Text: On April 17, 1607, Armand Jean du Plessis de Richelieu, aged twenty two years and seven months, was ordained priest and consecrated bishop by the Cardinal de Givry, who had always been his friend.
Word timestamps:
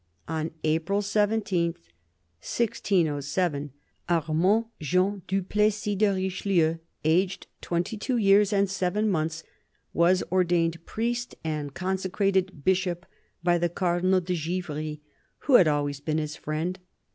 On 0.27 0.49
April 0.63 1.03
17, 1.03 1.73
1607, 1.75 3.71
Armand 4.09 4.65
Jean 4.79 5.21
du 5.27 5.43
Plessis 5.43 5.95
de 5.95 6.07
Richelieu, 6.11 6.79
aged 7.05 7.45
twenty 7.61 7.97
two 7.97 8.17
years 8.17 8.51
and 8.51 8.67
seven 8.67 9.07
months, 9.07 9.43
was 9.93 10.23
ordained 10.31 10.83
priest 10.87 11.35
and 11.43 11.75
consecrated 11.75 12.63
bishop 12.65 13.05
by 13.43 13.59
the 13.59 13.69
Cardinal 13.69 14.21
de 14.21 14.33
Givry, 14.33 15.01
who 15.41 15.53
had 15.53 15.67
always 15.67 15.99
been 15.99 16.17
his 16.17 16.35
friend. 16.35 16.79